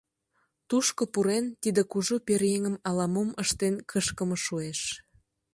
[0.69, 4.79] Тушко пурен, тиде кужу пӧръеҥым ала-мом ыштен кышкыме шуэш.